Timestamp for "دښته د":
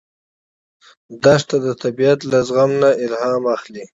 1.23-1.67